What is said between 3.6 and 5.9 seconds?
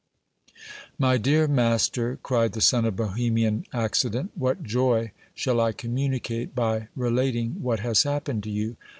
accident, what joy shall I